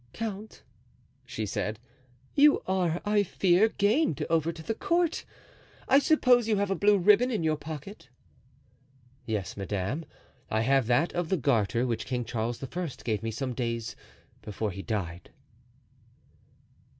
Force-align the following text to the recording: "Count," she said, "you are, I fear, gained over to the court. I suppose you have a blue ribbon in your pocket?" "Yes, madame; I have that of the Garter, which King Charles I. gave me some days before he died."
"Count," 0.13 0.63
she 1.27 1.45
said, 1.45 1.77
"you 2.33 2.61
are, 2.65 3.01
I 3.05 3.21
fear, 3.21 3.69
gained 3.69 4.25
over 4.31 4.51
to 4.51 4.63
the 4.63 4.73
court. 4.73 5.25
I 5.87 5.99
suppose 5.99 6.47
you 6.47 6.55
have 6.57 6.71
a 6.71 6.75
blue 6.75 6.97
ribbon 6.97 7.29
in 7.29 7.43
your 7.43 7.55
pocket?" 7.55 8.09
"Yes, 9.27 9.55
madame; 9.55 10.05
I 10.49 10.61
have 10.61 10.87
that 10.87 11.13
of 11.13 11.29
the 11.29 11.37
Garter, 11.37 11.85
which 11.85 12.07
King 12.07 12.25
Charles 12.25 12.63
I. 12.63 12.87
gave 13.03 13.21
me 13.21 13.29
some 13.29 13.53
days 13.53 13.95
before 14.41 14.71
he 14.71 14.81
died." 14.81 15.29